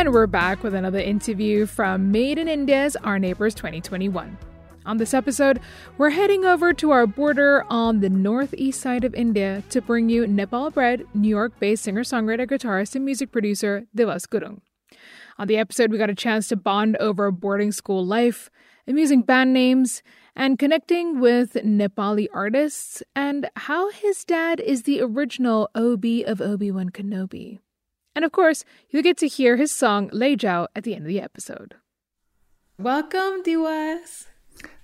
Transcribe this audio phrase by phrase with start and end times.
[0.00, 4.38] And we're back with another interview from Made in India's Our Neighbors 2021.
[4.86, 5.60] On this episode,
[5.98, 10.26] we're heading over to our border on the northeast side of India to bring you
[10.26, 14.62] Nepal bred, New York based singer songwriter, guitarist, and music producer Diwas Gurung.
[15.38, 18.48] On the episode, we got a chance to bond over boarding school life,
[18.88, 20.02] amusing band names,
[20.34, 26.70] and connecting with Nepali artists, and how his dad is the original OB of Obi
[26.70, 27.58] Wan Kenobi.
[28.14, 31.08] And of course, you'll get to hear his song Le Jao at the end of
[31.08, 31.76] the episode.
[32.78, 34.26] Welcome, Diwas.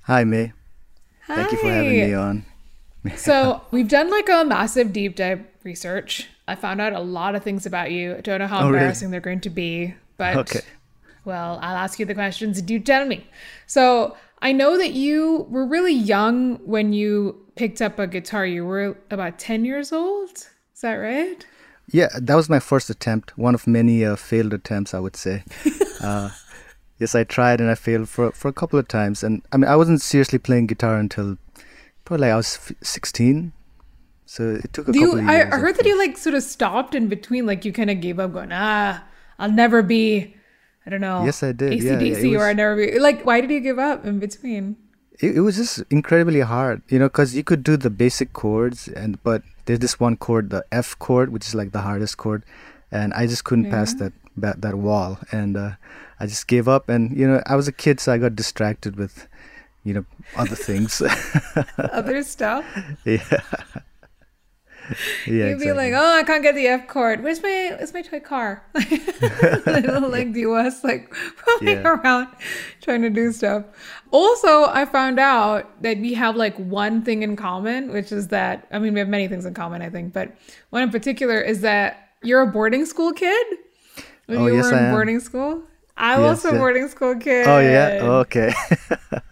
[0.02, 0.52] Hi, May.
[1.26, 1.34] Hi.
[1.36, 2.44] Thank you for having me on.
[3.16, 6.28] so, we've done like a massive deep dive research.
[6.48, 8.16] I found out a lot of things about you.
[8.16, 8.78] I don't know how Oh, really?
[8.78, 10.60] embarrassing they're going to be, but Okay.
[11.24, 13.26] well, I'll ask you the questions and you tell me.
[13.66, 18.46] So, I know that you were really young when you picked up a guitar.
[18.46, 20.30] You were about 10 years old.
[20.30, 21.44] Is that right?
[21.92, 23.36] Yeah, that was my first attempt.
[23.38, 25.44] One of many uh, failed attempts, I would say.
[26.02, 26.30] uh,
[26.98, 29.22] yes, I tried and I failed for for a couple of times.
[29.22, 31.36] And I mean, I wasn't seriously playing guitar until
[32.04, 33.52] probably I was f- 16.
[34.28, 35.52] So it took a Do couple you, I years.
[35.54, 38.18] I heard that you like sort of stopped in between, like you kind of gave
[38.18, 39.04] up, going, ah,
[39.38, 40.34] I'll never be,
[40.84, 41.24] I don't know.
[41.24, 41.80] Yes, I did.
[41.80, 42.98] Yeah, yeah, ACDC or was- I never be.
[42.98, 44.76] Like, why did you give up in between?
[45.20, 48.88] It, it was just incredibly hard, you know, because you could do the basic chords,
[48.88, 52.44] and but there's this one chord, the F chord, which is like the hardest chord,
[52.90, 55.70] and I just couldn't pass that that that wall, and uh,
[56.20, 56.88] I just gave up.
[56.88, 59.26] And you know, I was a kid, so I got distracted with,
[59.84, 60.04] you know,
[60.36, 61.02] other things.
[61.78, 62.64] Other stuff.
[63.04, 63.40] yeah.
[65.26, 65.48] yeah.
[65.48, 67.22] You'd be like, oh, I can't get the F chord.
[67.22, 68.62] Where's my where's my toy car?
[69.66, 71.12] Little like the US like
[71.46, 71.88] running Yeah.
[71.88, 72.28] around
[72.80, 73.64] trying to do stuff.
[74.10, 78.66] Also, I found out that we have like one thing in common, which is that
[78.70, 80.32] I mean we have many things in common, I think, but
[80.70, 83.46] one in particular is that you're a boarding school kid.
[84.26, 84.92] When Oh, you yes, were in I am.
[84.92, 85.62] boarding school.
[85.96, 86.58] I Yes, was a yeah.
[86.58, 87.46] boarding school kid.
[87.46, 87.98] Oh yeah.
[88.02, 88.52] Oh, okay.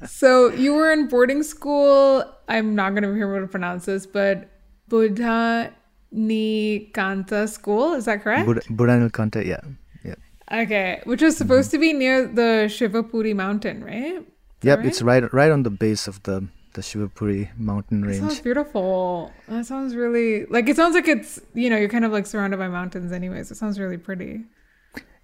[0.06, 2.24] So you were in boarding school.
[2.48, 4.50] I'm not going to be able to pronounce this, but
[4.94, 5.72] Buddha
[6.14, 7.94] Nikanta School.
[7.94, 8.46] Is that correct?
[8.46, 9.44] Buddha, Buranil Kanta.
[9.44, 9.60] Yeah.
[10.04, 10.14] Yeah.
[10.62, 14.18] okay, which was supposed to be near the Shivapuri mountain, right?
[14.18, 14.78] Is Yep.
[14.78, 14.86] right?
[14.88, 16.36] It's right right on the base of the
[16.76, 17.40] the Shivapuri
[17.70, 18.42] mountain That sounds range.
[18.48, 19.32] beautiful.
[19.48, 22.58] That sounds really like it sounds like it's you know you're kind of like surrounded
[22.64, 23.50] by mountains, anyways.
[23.50, 24.32] It sounds really pretty.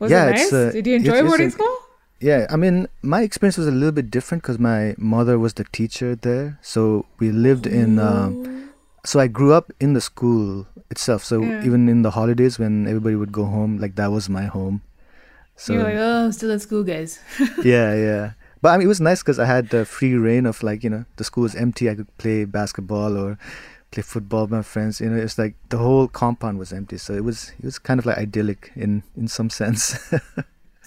[0.00, 0.53] Was Yeah, it nice?
[0.53, 1.76] uh, Did you enjoy it's boarding school?
[2.28, 5.64] Yeah, I mean, my experience was a little bit different because my mother was the
[5.78, 6.59] teacher there.
[6.75, 6.82] So
[7.19, 7.98] we lived in.
[7.98, 8.32] Um,
[9.04, 11.24] so I grew up in the school itself.
[11.24, 11.64] So Yeah.
[11.64, 14.82] even in the holidays when everybody would go home, like that was my home.
[15.56, 17.18] So you're like, oh, still at school, guys.
[17.64, 18.32] yeah, yeah.
[18.62, 20.90] But I mean, it was nice because I had the free reign of like you
[20.90, 21.88] know the school was empty.
[21.88, 23.38] I could play basketball or
[23.90, 25.00] play football with my friends.
[25.00, 26.96] You know, it's like the whole compound was empty.
[26.98, 29.96] So it was it was kind of like idyllic in in some sense.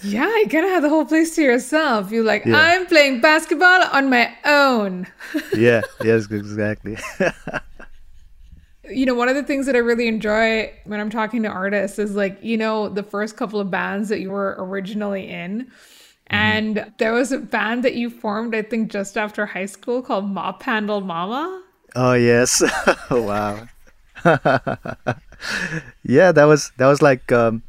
[0.04, 2.12] Yeah, you kind of have the whole place to yourself.
[2.12, 2.58] You're like, Yeah.
[2.60, 5.08] I'm playing basketball on my own.
[5.56, 5.82] yeah.
[6.04, 6.28] Yes.
[6.30, 6.98] Exactly.
[8.94, 12.00] You know, one of the things that I really enjoy when I'm talking to artists
[12.00, 15.72] is like, you know, the first couple of bands that you were originally in.
[16.28, 20.30] And there was a band that you formed, I think, just after high school called
[20.30, 21.64] Mop Handle Mama.
[21.96, 22.64] Oh yes!
[23.12, 23.68] wow.
[26.04, 27.62] yeah, that was that was like um,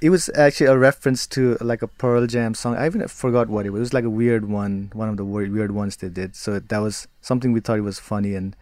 [0.00, 2.76] it was actually a reference to like a Pearl Jam song.
[2.76, 3.78] I even forgot what it was.
[3.78, 6.36] It was like a weird one, one of the weird ones they did.
[6.36, 8.54] So that was something we thought it was funny and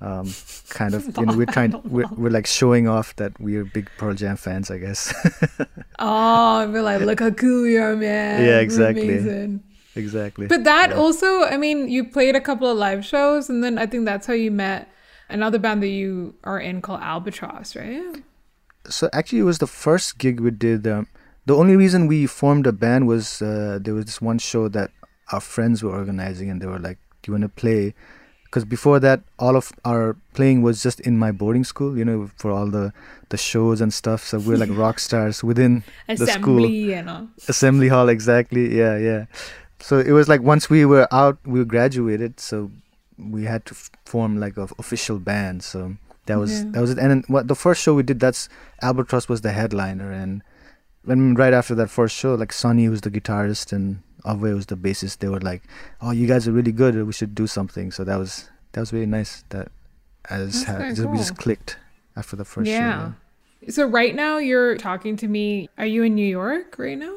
[0.00, 0.32] um,
[0.68, 4.14] kind of you know we're trying we're, we're like showing off that we're big Pearl
[4.14, 5.12] Jam fans, I guess.
[6.00, 8.44] Oh, we're like, look how cool we are, man.
[8.44, 9.60] Yeah, exactly.
[9.94, 10.48] exactly.
[10.48, 13.86] But that also, I mean, you played a couple of live shows, and then I
[13.86, 14.90] think that's how you met
[15.28, 18.24] another band that you are in called Albatross, right?
[18.88, 21.06] so actually it was the first gig we did um,
[21.46, 24.90] the only reason we formed a band was uh, there was this one show that
[25.32, 27.94] our friends were organizing and they were like do you want to play
[28.54, 32.30] because before that all of our playing was just in my boarding school you know
[32.36, 32.92] for all the
[33.30, 34.22] the shows and stuff.
[34.24, 36.62] So we're like rock stars within the school.
[36.64, 37.28] Assembly and all.
[37.48, 38.76] assembly hall exactly.
[38.78, 39.24] Yeah yeah.
[39.80, 42.70] So it was like once we were out we graduated so
[43.18, 45.64] we had to f- form like a official band.
[45.64, 45.96] So
[46.26, 46.70] that was Yeah.
[46.72, 46.98] that was it.
[46.98, 48.48] And then what the first show we did that's
[48.82, 50.12] albatross was the headliner.
[50.12, 50.42] And
[51.04, 54.76] when right after that first show like sonny was the guitarist and Ave was the
[54.76, 55.62] bassist they were like
[56.00, 56.94] oh you guys are really good.
[57.04, 57.90] We should do something.
[57.90, 59.68] So that was that was really nice that
[60.30, 61.76] as ha- just- we just clicked
[62.16, 63.12] after the first show yeah.
[63.70, 65.70] So right now you're talking to me.
[65.78, 67.14] Are you in New York right now?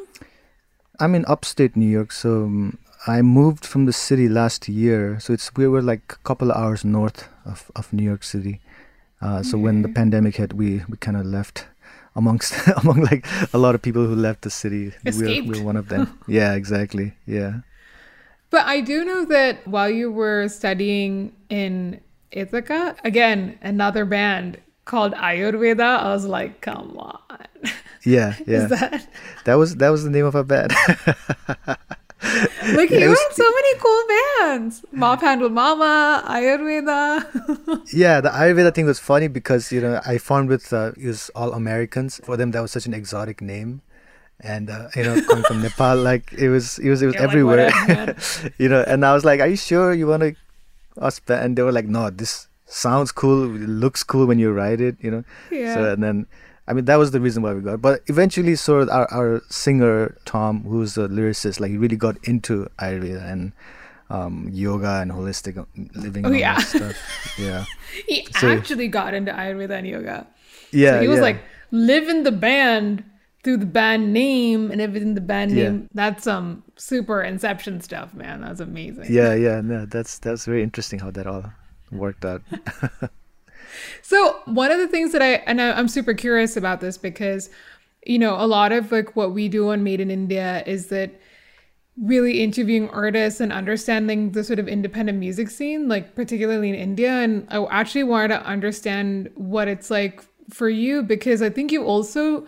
[0.97, 5.19] I'm in upstate New York, so um, I moved from the city last year.
[5.19, 8.61] So it's we were like a couple of hours north of, of New York City.
[9.21, 11.65] Uh, so when the pandemic hit, we, we kind of left
[12.15, 14.93] amongst among like a lot of people who left the city.
[15.05, 15.47] Escaped.
[15.47, 16.17] We're, we're one of them.
[16.27, 17.13] yeah, exactly.
[17.25, 17.59] Yeah.
[18.49, 21.99] But I do know that while you were studying in
[22.31, 27.19] Ithaca, again, another band called Ayurveda, I was like, come on.
[28.03, 28.63] Yeah, yeah.
[28.63, 29.07] Is that
[29.45, 30.71] That was that was the name of a band.
[31.67, 34.85] like Yeah, you was- had so many cool bands.
[34.91, 37.83] Mop Handle Mama, Ayurveda.
[37.93, 41.29] yeah, the Ayurveda thing was funny because you know I formed with uh, it was
[41.35, 42.21] all Americans.
[42.23, 43.81] For them, that was such an exotic name,
[44.39, 47.23] and uh, you know, coming from Nepal, like it was it was it was You're
[47.23, 47.71] like, everywhere.
[47.71, 48.15] "Whatever,
[48.57, 50.35] you know, and I was like, "Are you sure you want to
[51.01, 53.55] us?" And they were like, "No, this sounds cool.
[53.55, 55.23] It looks cool when you write it." You know.
[55.51, 55.73] yeah.
[55.73, 56.27] So and then,
[56.67, 57.81] I mean, that was the reason why we got.
[57.81, 62.17] But eventually, sort of our, our singer Tom, who's a lyricist, like he really got
[62.27, 63.53] into Ayurveda and
[64.11, 66.25] um, yoga and holistic uh, living.
[66.25, 66.57] Oh, and yeah.
[66.59, 66.95] stuff.
[67.39, 67.65] Yeah,
[68.07, 70.27] he so- actually got into Ayurveda and yoga.
[70.71, 70.91] yeah.
[70.91, 71.23] So he was yeah.
[71.23, 71.41] like
[71.71, 73.03] in the band
[73.47, 75.63] through the band name and everything the band Yeah.
[75.69, 75.89] name.
[75.93, 78.41] That's some super inception stuff, man.
[78.41, 79.05] That's amazing.
[79.09, 79.61] yeah, yeah.
[79.61, 81.45] No, that's that's very interesting how that all
[81.89, 82.41] worked out.
[84.01, 87.49] So one of the things that I and I, I'm super curious about this because
[88.05, 91.11] you know a lot of like what we do on Made in India is that
[92.01, 97.09] really interviewing artists and understanding the sort of independent music scene, like particularly in India.
[97.11, 101.83] And I actually wanted to understand what it's like for you because I think you
[101.83, 102.47] also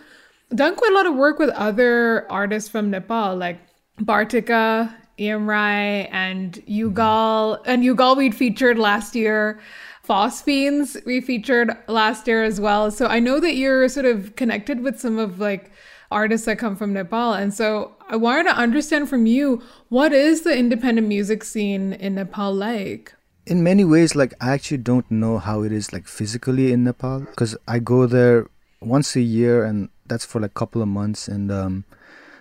[0.54, 3.60] done quite a lot of work with other artists from Nepal, like
[4.02, 7.62] Bartika, Rai, and Yugal.
[7.66, 9.60] And Yugal we'd featured last year.
[10.08, 12.90] Phosphenes we featured last year as well.
[12.90, 15.72] So I know that you're sort of connected with some of like
[16.10, 17.34] artists that come from Nepal.
[17.34, 22.16] And so I wanted to understand from you what is the independent music scene in
[22.16, 23.14] Nepal like?
[23.50, 27.22] in many ways like i actually don't know how it is like physically in nepal
[27.22, 28.48] because i go there
[28.80, 31.84] once a year and that's for like a couple of months and um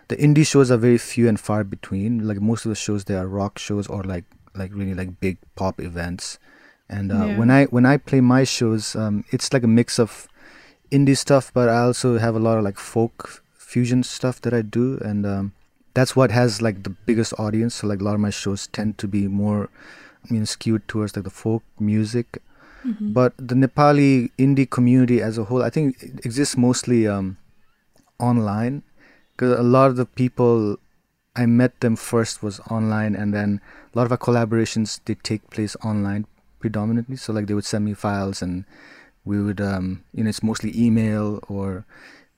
[0.09, 2.27] the indie shows are very few and far between.
[2.27, 4.25] Like most of the shows they are rock shows or like
[4.55, 6.39] like really like big pop events.
[6.89, 7.39] And uh, Yeah.
[7.39, 10.27] when i when i play my shows um it's like a mix of
[10.91, 14.63] indie stuff but i also have a lot of like folk fusion stuff that i
[14.63, 14.97] do.
[15.05, 15.53] And um
[15.95, 17.75] that's what has like the biggest audience.
[17.77, 19.69] So like a lot of my shows tend to be more
[20.25, 22.41] I mean, skewed towards like the folk music.
[23.15, 27.37] But the Nepali indie community as a whole, I think it exists mostly um,
[28.19, 28.83] online.
[29.33, 30.79] Because a lot of the people
[31.37, 33.61] I met them first was online, and then
[33.95, 36.27] a lot of our collaborations did take place online
[36.59, 37.17] predominantly.
[37.17, 38.65] So like they would send me files, and
[39.25, 41.85] we would, um, you know, it's mostly email or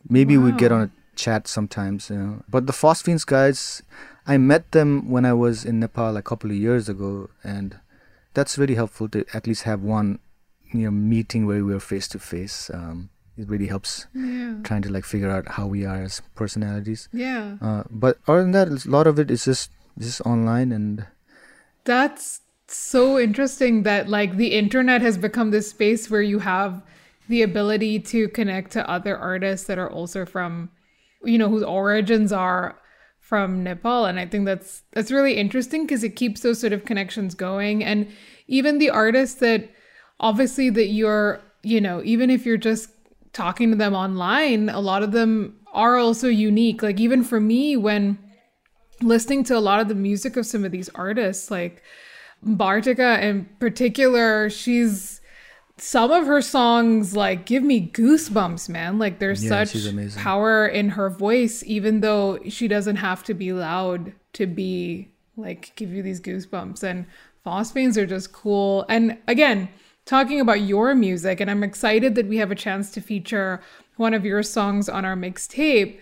[0.08, 2.10] maybe we'd get on a chat sometimes.
[2.10, 3.82] You know, but the Phosphenes guys,
[4.26, 7.78] I met them when I was in Nepal a couple of years ago, and
[8.34, 10.18] that's really helpful to at least have one,
[10.72, 12.70] you know, meeting where we were face to face.
[12.72, 14.56] Um, It really helps Yeah.
[14.64, 17.08] trying to like figure out how we are as personalities.
[17.12, 17.56] Yeah.
[17.60, 21.06] Uh, but other than that, a lot of it is just just online and
[21.84, 26.82] That's so interesting that like the internet has become this space where you have
[27.28, 30.70] the ability to connect to other artists that are also from
[31.24, 32.76] you know whose origins are
[33.20, 36.84] from Nepal and I think that's that's really interesting because it keeps those sort of
[36.84, 38.08] connections going and
[38.48, 39.68] even the artists that
[40.18, 42.90] obviously that you're you know even if you're just
[43.32, 47.76] talking to them online a lot of them are also unique like even for me
[47.76, 48.18] when
[49.02, 51.82] listening to a lot of the music of some of these artists, like
[52.44, 55.20] Bartika in particular, she's
[55.76, 58.98] some of her songs like give me goosebumps, man.
[58.98, 63.52] Like there's Yeah, such power in her voice, even though she doesn't have to be
[63.52, 66.82] loud to be like give you these goosebumps.
[66.82, 67.06] And
[67.44, 68.84] Phosphenes are just cool.
[68.88, 69.68] And again,
[70.06, 73.60] talking about your music, and I'm excited that we have a chance to feature
[73.96, 75.98] one of your songs on our mixtape.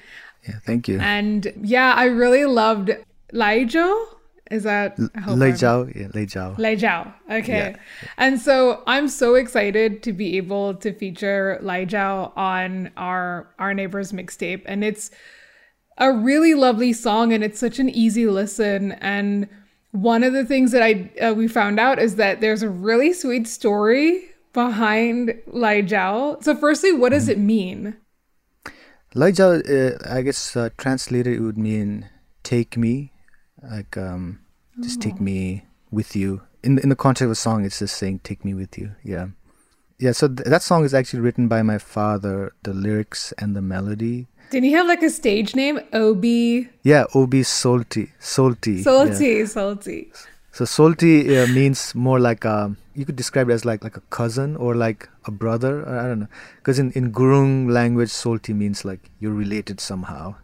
[0.49, 0.99] yeah, thank you.
[1.01, 2.91] And yeah, I really loved
[3.33, 4.07] Laijo.
[4.51, 6.57] Is that Lei I'm- yeah, Lei Jiao.
[6.57, 7.13] Lei Jiao.
[7.31, 7.73] Okay.
[7.73, 7.77] Yeah.
[8.17, 13.75] And so I'm so excited to be able to feature Lai Jiao on our our
[13.75, 14.63] neighbors mixtape.
[14.65, 15.11] And it's
[15.99, 18.93] a really lovely song and it's such an easy listen.
[18.93, 19.49] And
[19.93, 23.13] one of the things that I uh, we found out is that there's a really
[23.13, 26.43] sweet story behind Lai Jiao.
[26.43, 27.97] So firstly, what does it mean?
[29.15, 32.09] Lei Jiao, uh, I guess uh, translated it would mean
[32.43, 33.13] take me,
[33.63, 34.41] like um,
[34.83, 36.43] just take me with you.
[36.63, 38.93] In the, in the context of a song, it's just saying take me with you.
[39.03, 39.29] Yeah,
[39.99, 40.13] yeah.
[40.13, 42.53] So th- that song is actually written by my father.
[42.63, 44.29] The lyrics and the melody.
[44.51, 45.79] Did he have like a stage name?
[45.93, 48.77] Obi Yeah, Obi Solti, Solti.
[48.79, 48.83] yeah.
[48.83, 50.13] Salty, salty.
[50.53, 54.03] So Solti uh, means more like a, you could describe it as like like a
[54.11, 55.87] cousin or like a brother.
[55.89, 60.35] I don't know, because in in Gurung language, Solti means like you're related somehow.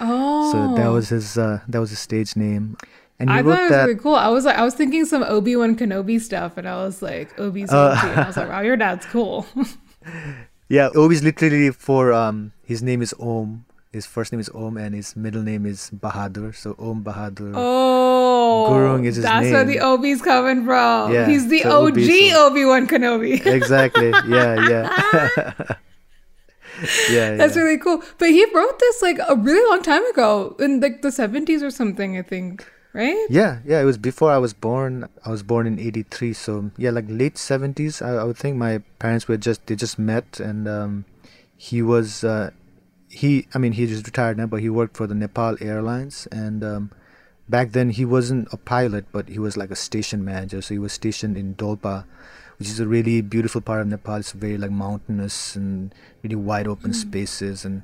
[0.00, 2.76] Oh, So that was his uh, that was his stage name,
[3.18, 3.84] and I thought it was that.
[3.88, 4.14] really cool.
[4.16, 7.34] I was like, I was thinking some Obi Wan Kenobi stuff, and I was like,
[7.38, 9.46] Obi's Uh, and I was like, wow, your dad's cool.
[10.74, 13.64] Yeah, Obi's literally for um his name is Om.
[13.94, 16.50] His first name is Om and his middle name is Bahadur.
[16.54, 17.52] So Om Bahadur.
[17.54, 19.82] oh, Gurung is his that's where the name.
[19.86, 21.12] Obi's coming from.
[21.14, 23.38] Yeah, He's the so OG Obi, so- Obi Wan Kenobi.
[23.58, 24.10] Exactly.
[24.26, 24.86] Yeah, yeah.
[27.10, 27.62] yeah, That's yeah.
[27.62, 28.02] really cool.
[28.18, 31.70] But he wrote this like a really long time ago in like the 70s or
[31.70, 33.26] something, I think, right?
[33.28, 35.08] Yeah, yeah, it was before I was born.
[35.26, 38.00] I was born in '83, so yeah, like late '70s.
[38.00, 41.04] I, I would think my parents were just they just met, and um,
[41.56, 42.50] he was uh,
[43.10, 43.46] he.
[43.54, 46.90] I mean, he just retired now, but he worked for the Nepal Airlines, and um,
[47.48, 50.62] back then he wasn't a pilot, but he was like a station manager.
[50.62, 52.04] So he was stationed in Dolpa,
[52.58, 54.16] which is a really beautiful part of Nepal.
[54.16, 57.82] It's very like mountainous and really wide open spaces, and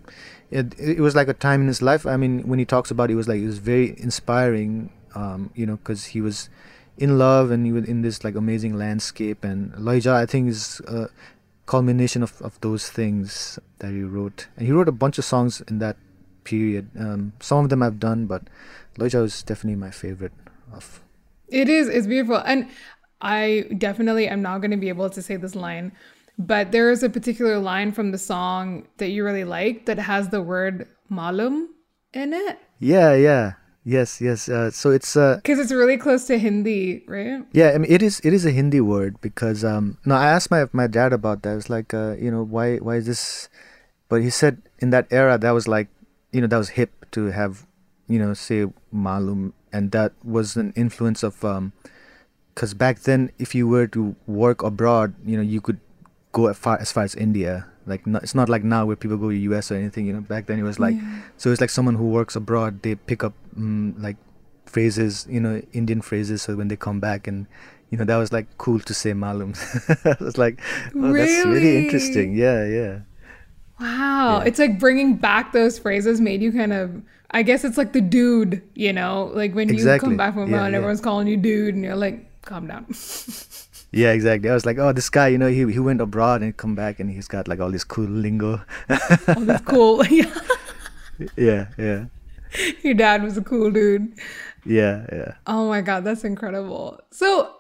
[0.51, 2.07] it it was like a time in his life.
[2.07, 4.93] I mean, when he talks about it, it was like it was very inspiring.
[5.15, 6.49] Um, you know, because he was
[6.97, 9.43] in love and he was in this like amazing landscape.
[9.43, 11.09] And Loija, I think, is a
[11.67, 14.47] culmination of of those things that he wrote.
[14.57, 15.97] And he wrote a bunch of songs in that
[16.45, 16.91] period.
[16.99, 18.43] Um, some of them I've done, but
[18.99, 20.33] Loija was definitely my favorite.
[20.73, 21.01] Of
[21.49, 21.89] It is.
[21.89, 22.37] It's beautiful.
[22.37, 22.69] And
[23.21, 25.93] I definitely am not going to be able to say this line,
[26.39, 30.29] but there is a particular line from the song that you really like that has
[30.29, 31.69] the word malum
[32.13, 33.53] in it yeah, yeah,
[33.85, 34.49] yes, yes.
[34.49, 37.45] Uh, so it's uh, because it's really close to Hindi, right?
[37.53, 40.51] Yeah, I mean it is it is a Hindi word because um no I asked
[40.51, 41.53] my my dad about that.
[41.53, 43.49] I was like uh you know why why is this
[44.09, 45.89] but he said in that era that was like
[46.33, 47.67] you know that was hip to have
[48.09, 51.77] you know say malum and that was an influence of um
[52.63, 54.05] cuz back then if you were to
[54.41, 55.81] work abroad you know you could
[56.39, 57.55] go as far as far as India
[57.93, 60.21] like no, it's not like now where people go to US or anything you know
[60.33, 60.95] back then it was like
[61.45, 64.17] so it's like someone who works abroad they pick up mm, like
[64.67, 67.47] phrases you know indian phrases so when they come back and
[67.91, 69.53] you know that was like cool to say malum
[70.05, 70.61] i was like
[70.95, 71.79] oh, that's really Really?
[71.85, 72.99] interesting yeah yeah
[73.81, 74.39] Wow.
[74.41, 74.45] Yeah.
[74.45, 78.01] It's like bringing back those phrases made you kind of, I guess it's like the
[78.03, 80.77] dude, you know, like when you come back from abroad Yeah, and yeah.
[80.79, 82.85] everyone's calling you dude and you're like, calm down.
[83.93, 86.57] yeah exactly i was like oh this guy you know he, he went abroad and
[86.57, 90.05] come back and he's got like all this cool lingo oh, that's cool.
[90.11, 90.35] yeah.
[91.37, 92.05] yeah yeah
[92.83, 94.13] Your dad was a cool dude.
[94.67, 96.99] yeah yeah Oh my God, that's incredible.
[97.13, 97.55] So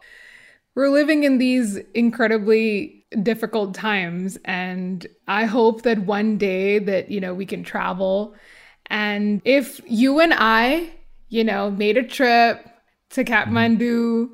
[0.74, 7.20] we're living in these incredibly difficult times and I hope that one day that, you
[7.20, 8.34] know, we can travel
[8.86, 10.92] and if you and I,
[11.28, 12.66] you know, made a trip
[13.10, 13.32] to mm-hmm.
[13.32, 14.30] Kathmandu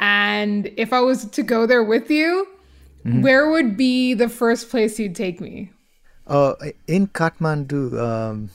[0.00, 2.48] and if I was to go there with you,
[3.04, 5.70] where would be the first place you'd take me?
[6.26, 6.54] uh
[6.86, 8.50] in kathmandu um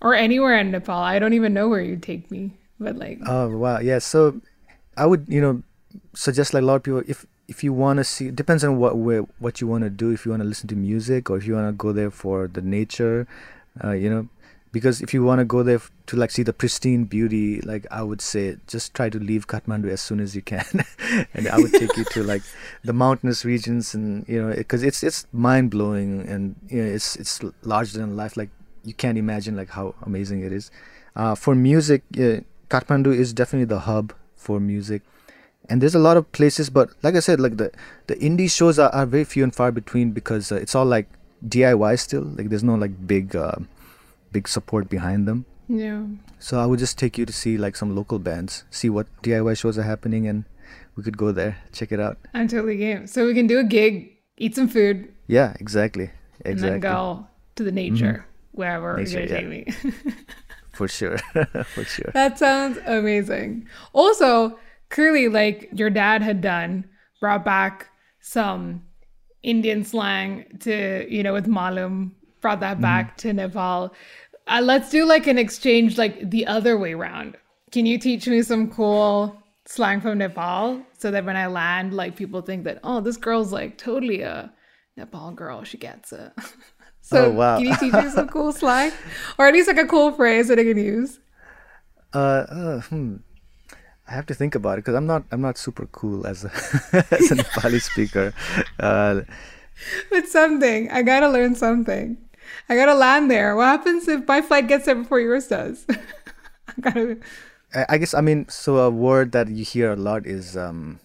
[0.00, 0.98] Or anywhere in Nepal.
[0.98, 2.56] I don't even know where you'd take me.
[2.80, 3.98] But like Oh wow, yeah.
[3.98, 4.40] So
[4.96, 5.62] I would, you know,
[6.14, 8.96] suggest like a lot of people if if you want to see depends on what
[8.96, 10.10] where, what you want to do.
[10.10, 12.48] If you want to listen to music or if you want to go there for
[12.48, 13.26] the nature,
[13.82, 14.28] uh, you know,
[14.72, 18.02] because if you want to go there to like see the pristine beauty, like I
[18.02, 20.64] would say, just try to leave Kathmandu as soon as you can,
[21.34, 22.42] and I would take you to like
[22.84, 27.16] the mountainous regions and you know because it's it's mind blowing and you know it's
[27.16, 28.36] it's larger than life.
[28.36, 28.50] Like
[28.84, 30.70] you can't imagine like how amazing it is.
[31.16, 35.02] Uh, for music, uh, Kathmandu is definitely the hub for music,
[35.68, 36.70] and there's a lot of places.
[36.70, 37.70] But like I said, like the
[38.06, 41.08] the indie shows are, are very few and far between because uh, it's all like
[41.46, 42.22] DIY still.
[42.22, 43.56] Like there's no like big uh,
[44.32, 45.44] big support behind them.
[45.68, 46.02] yeah.
[46.38, 49.58] So I would just take you to see like some local bands, see what DIY
[49.58, 50.44] shows are happening, and
[50.96, 52.16] we could go there, check it out.
[52.34, 53.06] I'm totally game.
[53.06, 56.10] So we can do a gig, eat some food, Yeah, exactly,
[56.44, 56.50] Exactly.
[56.50, 58.58] and then go to the nature mm-hmm.
[58.60, 59.64] wherever Nature, you're gonna yeah.
[59.64, 60.14] take me.
[60.72, 61.18] for sure,
[61.74, 62.10] for sure.
[62.14, 63.66] that sounds amazing.
[63.92, 64.58] Also,
[64.90, 66.84] clearly, like your dad had done,
[67.20, 68.82] brought back some
[69.42, 73.92] Indian slang to you know with malum, brought that back to Nepal.
[74.46, 77.36] Uh, let's do like an exchange, like the other way around.
[77.70, 82.16] Can you teach me some cool slang from Nepal so that when I land, like
[82.16, 84.52] people think that oh, this girl's like totally a
[84.96, 85.64] Nepal girl.
[85.64, 86.32] She gets it.
[87.02, 87.58] so Oh, wow.
[87.58, 88.92] can you teach me some cool slang,
[89.38, 91.20] or at least like a cool phrase that I can use?
[92.14, 92.18] Uh,
[92.48, 93.16] uh hmm.
[94.08, 96.48] I have to think about it because I'm not I'm not super cool as a
[97.10, 98.32] as a Nepali speaker.
[98.80, 99.20] Uh,
[100.10, 100.90] It's something.
[100.90, 102.16] I gotta learn something.
[102.68, 103.56] I gotta land there.
[103.56, 105.86] What happens if my flight gets there before yours does?
[105.90, 107.18] I gotta
[107.74, 111.00] I, guess I mean so a word that you hear a lot is um,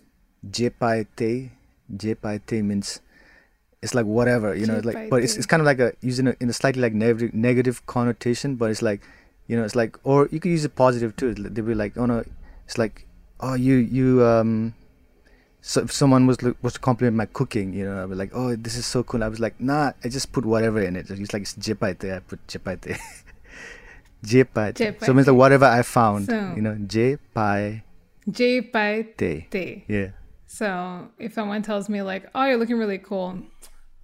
[0.49, 1.51] jepaite.
[1.93, 3.01] Jepaite means
[3.81, 6.37] it's like whatever you know like but it's, it's kind of like a using it
[6.39, 9.01] in a slightly like negative negative connotation but it's like
[9.47, 12.05] you know it's like or you could use it positive too they'd be like oh
[12.05, 12.23] no
[12.65, 13.05] it's like
[13.41, 14.73] oh you you um
[15.65, 18.53] so if someone was was to compliment my cooking you know i'd be like oh
[18.55, 19.23] this is so cool.
[19.23, 21.09] I was like nah i just put whatever in it.
[21.09, 22.99] It's like it's jepaite i put jepaite
[24.25, 27.81] jepaite so it means like whatever i found so, you know jepai
[28.29, 30.09] jepaite yeah.
[30.45, 33.39] So if someone tells me like oh you're looking really cool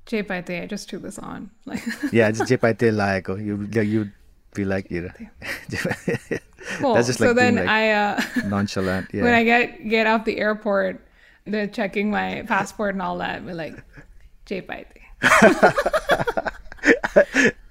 [0.05, 1.51] jepaite i just threw this on.
[1.65, 4.11] Like yeah it's jepaite like you you
[4.55, 5.11] be like you know
[6.79, 6.93] cool.
[6.93, 9.09] That's just like so then like I uh, nonchalant.
[9.13, 9.23] Yeah.
[9.23, 11.05] When I get get off the airport,
[11.49, 13.43] they're checking my passport and all that.
[13.43, 13.83] We're like,
[14.45, 14.61] J
[15.21, 16.53] that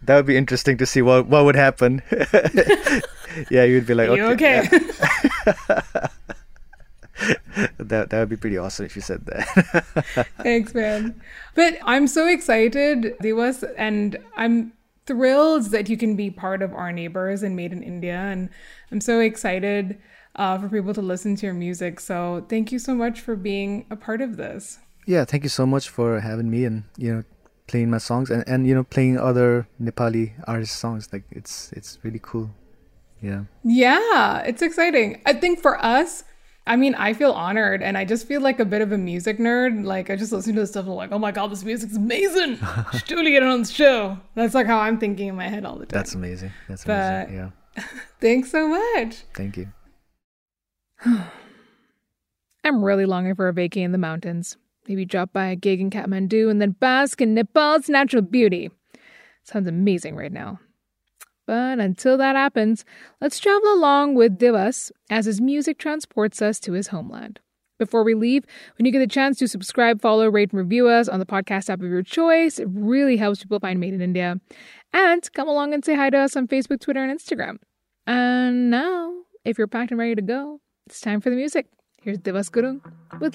[0.07, 2.03] would be interesting to see what what would happen.
[3.51, 4.61] yeah, you'd be like, okay.
[4.63, 4.69] okay?
[4.71, 4.81] Yeah.
[7.79, 10.27] that that would be pretty awesome if you said that.
[10.43, 11.21] Thanks, man.
[11.55, 14.73] But I'm so excited, Diwas, and I'm
[15.07, 18.17] thrilled that you can be part of our neighbors and Made in India.
[18.17, 18.51] And
[18.93, 19.99] I'm so excited
[20.37, 22.01] uh, for people to listen to your music.
[22.01, 24.79] So thank you so much for being a part of this.
[25.07, 27.25] Yeah, thank you so much for having me and you know
[27.67, 31.09] playing my songs and, and you know playing other Nepali artist songs.
[31.13, 32.51] Like it's it's really cool.
[33.23, 33.45] Yeah.
[33.65, 35.23] Yeah, it's exciting.
[35.27, 36.25] I think for us,
[36.67, 39.39] I mean, I feel honored and I just feel like a bit of a music
[39.39, 39.85] nerd.
[39.85, 41.97] Like I just listen to this stuff and I'm like, oh my god, this music's
[41.97, 42.59] amazing.
[42.93, 44.19] Should totally get it on the show.
[44.35, 45.99] That's like how I'm thinking in my head all the time.
[45.99, 46.53] That's amazing.
[46.69, 47.53] That's but, amazing.
[47.77, 47.85] Yeah.
[48.21, 49.25] thanks so much.
[49.35, 49.73] Thank you.
[52.65, 54.57] I'm really longing for a vacay in the mountains.
[54.89, 58.71] Maybe drop by a gig in Kathmandu and then bask in Nepal's natural beauty.
[59.45, 60.61] Sounds amazing right now.
[61.47, 62.85] But until that happens,
[63.21, 67.41] let's travel along with Diwas as his music transports us to his homeland.
[67.79, 68.45] Before we leave,
[68.77, 71.71] when you get the chance to subscribe, follow, rate, and review us on the podcast
[71.71, 74.41] app of your choice, it really helps people find Made in India.
[74.93, 77.59] And come along and say hi to us on Facebook, Twitter, and Instagram.
[78.07, 81.67] And now, if you're packed and ready to go, it's time for the music.
[82.01, 82.81] Here's Diwas Gurung
[83.21, 83.35] with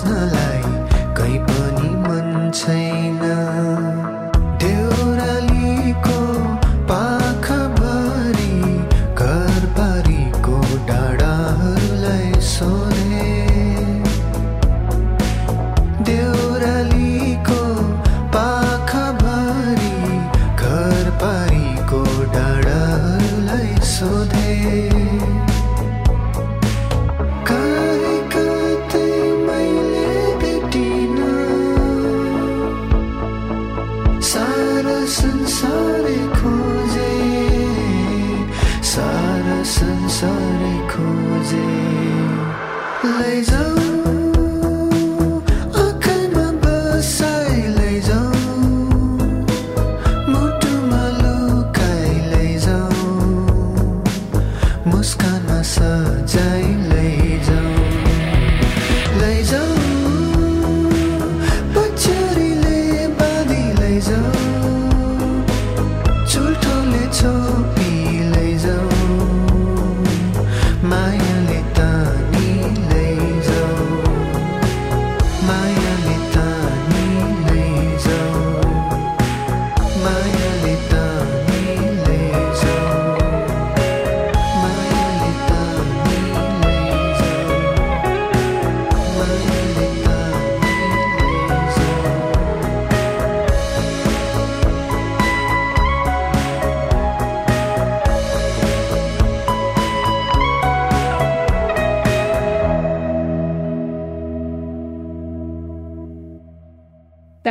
[0.00, 0.62] बस्नलाई
[1.16, 4.19] कहीँ पनि मन छैन।
[43.02, 43.49] lazy.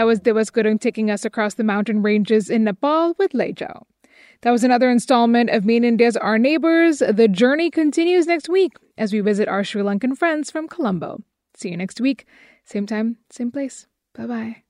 [0.09, 3.83] Was Diwas Gurung taking us across the mountain ranges in Nepal with Lejao.
[4.41, 6.97] That was another installment of Made in India's Our Neighbors.
[6.97, 11.21] The journey continues next week as we visit our Sri Lankan friends from Colombo.
[11.55, 12.25] See you next week.
[12.65, 13.85] Same time, same place.
[14.15, 14.68] Bye bye.